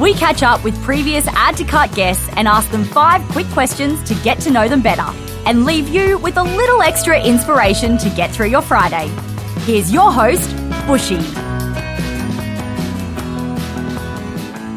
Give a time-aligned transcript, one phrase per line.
[0.00, 4.02] We catch up with previous Add to Cart guests and ask them five quick questions
[4.04, 5.06] to get to know them better
[5.46, 9.06] and leave you with a little extra inspiration to get through your Friday.
[9.60, 10.50] Here's your host,
[10.86, 11.16] Bushy.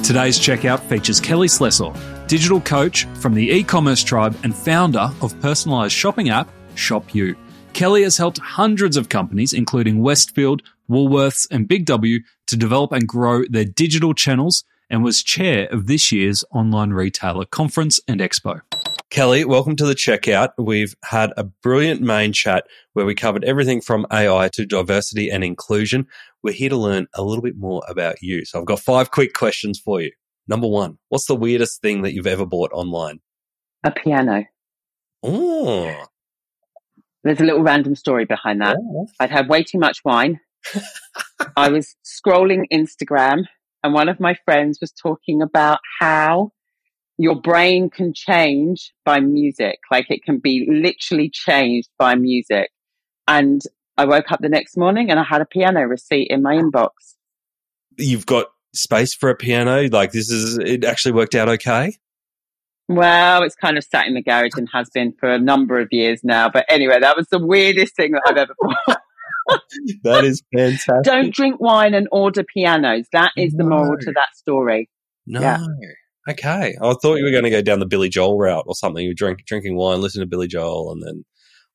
[0.04, 1.92] Today's checkout features Kelly Slessor,
[2.30, 7.36] digital coach from the e-commerce tribe and founder of personalized shopping app Shop You.
[7.74, 13.08] Kelly has helped hundreds of companies, including Westfield, Woolworths, and Big W, to develop and
[13.08, 18.62] grow their digital channels and was chair of this year's online retailer conference and expo.
[19.10, 20.50] Kelly, welcome to the checkout.
[20.60, 25.44] We've had a brilliant main chat where we covered everything from AI to diversity and
[25.44, 26.06] inclusion.
[26.44, 28.46] We're here to learn a little bit more about you.
[28.46, 30.12] So I've got five quick questions for you.
[30.50, 33.20] Number one, what's the weirdest thing that you've ever bought online?
[33.84, 34.46] A piano.
[35.22, 36.06] Oh.
[37.24, 38.76] There's a little random story behind that.
[38.80, 39.14] Oh, yeah.
[39.20, 40.40] I'd had way too much wine.
[41.56, 43.44] I was scrolling Instagram
[43.84, 46.52] and one of my friends was talking about how
[47.20, 49.78] your brain can change by music.
[49.92, 52.72] Like it can be literally changed by music.
[53.28, 53.62] And
[53.98, 56.90] I woke up the next morning and I had a piano receipt in my inbox.
[57.98, 59.88] You've got space for a piano?
[59.92, 61.94] Like this is, it actually worked out okay?
[62.88, 65.90] Well, it's kind of sat in the garage and has been for a number of
[65.92, 66.50] years now.
[66.50, 69.02] But anyway, that was the weirdest thing that I've ever bought.
[70.04, 71.04] that is fantastic.
[71.04, 73.06] Don't drink wine and order pianos.
[73.12, 74.90] That is the moral to that story.
[75.28, 75.42] No.
[75.42, 75.60] Yeah.
[76.28, 76.76] Okay.
[76.82, 79.06] I thought you were going to go down the Billy Joel route or something.
[79.06, 81.26] You drink drinking wine, listen to Billy Joel, and then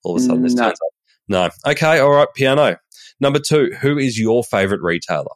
[0.03, 0.65] all of a sudden this No.
[0.65, 0.94] turns up.
[1.28, 1.71] No.
[1.72, 2.00] Okay.
[2.00, 2.28] All right.
[2.34, 2.77] Piano.
[3.21, 3.71] Number two.
[3.81, 5.31] Who is your favorite retailer?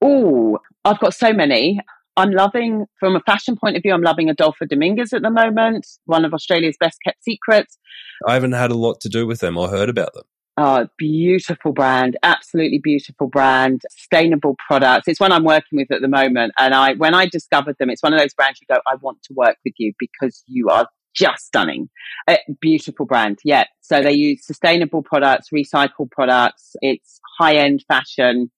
[0.00, 1.80] Oh, I've got so many.
[2.16, 5.86] I'm loving, from a fashion point of view, I'm loving Adolfo Dominguez at the moment,
[6.04, 7.78] one of Australia's best kept secrets.
[8.26, 10.24] I haven't had a lot to do with them or heard about them.
[10.56, 15.08] Oh, beautiful brand, absolutely beautiful brand, sustainable products.
[15.08, 16.52] It's one I'm working with at the moment.
[16.58, 19.22] And I, when I discovered them, it's one of those brands you go, I want
[19.24, 21.88] to work with you because you are just stunning.
[22.28, 23.38] A beautiful brand.
[23.44, 23.64] Yeah.
[23.80, 26.76] So they use sustainable products, recycled products.
[26.82, 28.50] It's high end fashion.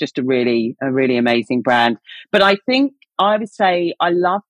[0.00, 1.98] Just a really, a really amazing brand.
[2.32, 4.40] But I think I would say I love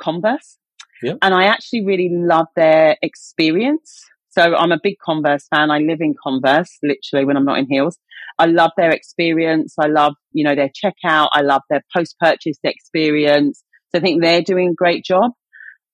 [0.00, 0.58] Converse.
[1.02, 1.14] Yeah.
[1.22, 4.04] And I actually really love their experience.
[4.30, 5.70] So I'm a big Converse fan.
[5.70, 7.98] I live in Converse literally when I'm not in heels.
[8.38, 9.74] I love their experience.
[9.80, 11.28] I love, you know, their checkout.
[11.32, 13.64] I love their post purchase experience.
[13.90, 15.32] So I think they're doing a great job.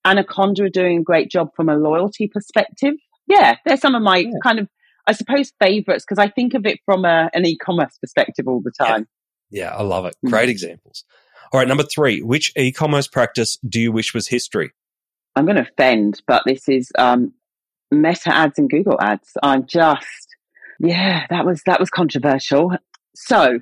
[0.05, 2.95] Anaconda are doing a great job from a loyalty perspective.
[3.27, 4.31] Yeah, they're some of my Yeah.
[4.43, 4.69] kind of,
[5.07, 8.73] I suppose, favorites because I think of it from a, an e-commerce perspective all the
[8.73, 9.07] time.
[9.51, 10.17] Yeah, I love it.
[10.25, 10.31] Mm.
[10.31, 11.05] Great examples.
[11.53, 11.69] All right.
[11.69, 12.23] Number three.
[12.23, 14.73] Which e-commerce practice do you wish was history?
[15.37, 17.33] I'm going to offend, but this is um,
[17.91, 19.31] Meta ads and Google ads.
[19.43, 20.29] I'm just,
[20.79, 22.73] yeah, that was that was controversial.
[23.15, 23.59] So,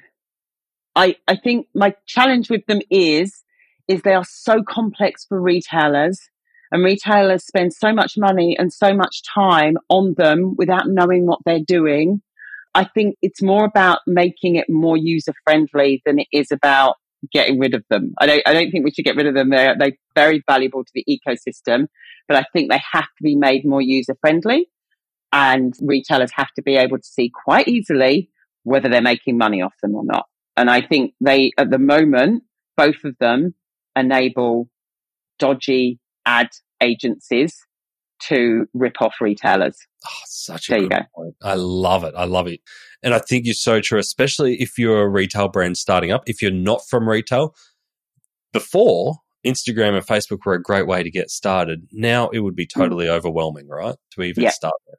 [0.94, 3.42] I I think my challenge with them is
[3.88, 6.28] is they are so complex for retailers,
[6.72, 11.41] and retailers spend so much money and so much time on them without knowing what
[11.44, 12.22] they're doing.
[12.75, 16.97] I think it's more about making it more user friendly than it is about
[17.31, 18.15] getting rid of them.
[18.19, 19.50] I don't, I don't think we should get rid of them.
[19.50, 21.87] They're, they're very valuable to the ecosystem,
[22.27, 24.69] but I think they have to be made more user friendly
[25.32, 28.31] and retailers have to be able to see quite easily
[28.65, 30.27] whether they're making money off them or not.
[30.56, 32.44] And I think they, at the moment,
[32.77, 33.55] both of them
[33.97, 34.69] enable
[35.38, 36.50] dodgy ad
[36.82, 37.56] agencies
[38.29, 39.76] to rip off retailers.
[40.06, 41.00] Oh, such a There good go.
[41.14, 41.34] point.
[41.43, 42.14] I love it.
[42.17, 42.61] I love it.
[43.02, 46.23] And I think you're so true, especially if you're a retail brand starting up.
[46.26, 47.55] If you're not from retail,
[48.52, 51.87] before Instagram and Facebook were a great way to get started.
[51.90, 52.81] Now it would be hmm.
[52.81, 53.96] totally overwhelming, right?
[54.12, 54.50] To even Yeah.
[54.50, 54.99] start there.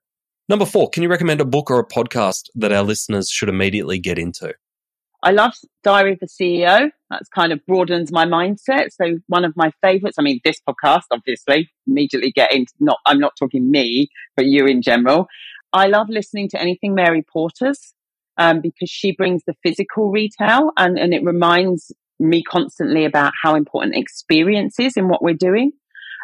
[0.50, 4.00] Number four, can you recommend a book or a podcast that our listeners should immediately
[4.00, 4.54] get into?
[5.24, 5.54] I love
[5.84, 6.90] Diary of a CEO.
[7.10, 8.90] That's kind of broadens my mindset.
[8.92, 13.20] So one of my favorites, I mean, this podcast, obviously, immediately get into not, I'm
[13.20, 15.28] not talking me, but you in general.
[15.72, 17.94] I love listening to anything Mary Portas,
[18.38, 23.56] um, because she brings the physical retail and, and it reminds me constantly about how
[23.56, 25.72] important experience is in what we're doing.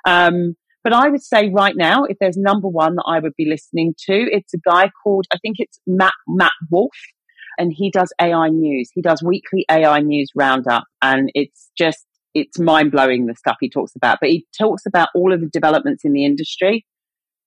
[0.05, 3.47] Um, but I would say right now, if there's number one that I would be
[3.49, 6.91] listening to, it's a guy called, I think it's Matt, Matt Wolfe,
[7.59, 8.89] and he does AI news.
[8.93, 13.69] He does weekly AI news roundup, and it's just, it's mind blowing the stuff he
[13.69, 14.19] talks about.
[14.21, 16.85] But he talks about all of the developments in the industry,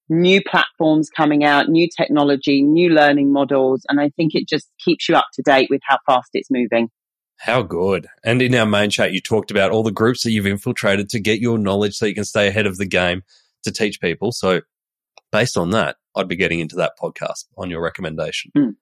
[0.08, 3.82] new platforms coming out, new technology, new learning models.
[3.88, 6.90] And I think it just keeps you up to date with how fast it's moving.
[7.38, 8.06] How good.
[8.22, 11.18] And in our main chat, you talked about all the groups that you've infiltrated to
[11.18, 13.22] get your knowledge so you can stay ahead of the game
[13.64, 14.30] to teach people.
[14.30, 14.60] So,
[15.32, 18.52] based on that, I'd be getting into that podcast on your recommendation.
[18.56, 18.74] Mm.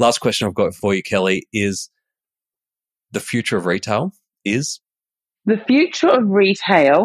[0.00, 1.90] Last question I've got for you, Kelly, is
[3.12, 4.12] the future of retail
[4.46, 4.80] is?
[5.44, 7.04] The future of retail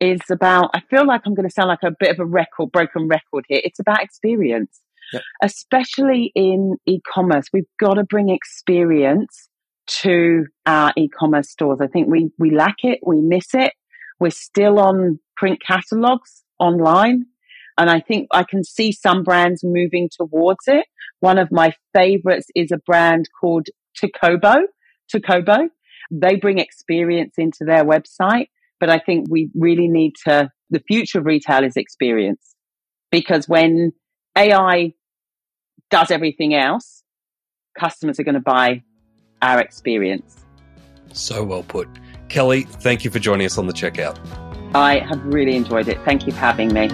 [0.00, 2.72] is about, I feel like I'm going to sound like a bit of a record,
[2.72, 3.60] broken record here.
[3.62, 4.80] It's about experience,
[5.12, 5.20] yep.
[5.42, 7.44] especially in e commerce.
[7.52, 9.50] We've got to bring experience
[10.00, 11.80] to our e-commerce stores.
[11.82, 13.00] I think we, we lack it.
[13.04, 13.74] We miss it.
[14.18, 17.26] We're still on print catalogs online.
[17.78, 20.86] And I think I can see some brands moving towards it.
[21.20, 23.68] One of my favorites is a brand called
[24.00, 24.62] Takobo.
[25.14, 25.68] Takobo.
[26.10, 28.48] They bring experience into their website,
[28.80, 32.54] but I think we really need to, the future of retail is experience
[33.10, 33.92] because when
[34.36, 34.92] AI
[35.90, 37.02] does everything else,
[37.78, 38.82] customers are going to buy
[39.40, 40.44] our experience.
[41.12, 41.88] So well put.
[42.28, 44.18] Kelly, thank you for joining us on the checkout.
[44.74, 45.98] I have really enjoyed it.
[46.04, 46.88] Thank you for having me.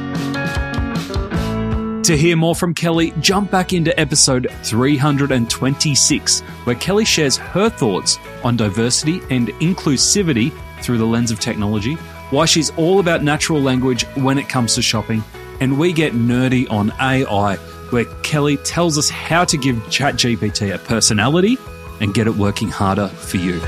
[2.09, 8.17] To hear more from Kelly, jump back into episode 326, where Kelly shares her thoughts
[8.43, 10.51] on diversity and inclusivity
[10.81, 11.97] through the lens of technology,
[12.31, 15.23] why she's all about natural language when it comes to shopping,
[15.61, 17.57] and we get nerdy on AI,
[17.91, 21.59] where Kelly tells us how to give ChatGPT a personality
[22.01, 23.61] and get it working harder for you.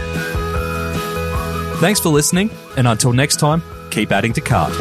[1.76, 2.48] Thanks for listening,
[2.78, 4.72] and until next time, keep adding to cart.